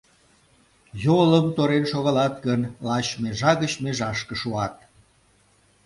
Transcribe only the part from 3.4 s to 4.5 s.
гыч межашке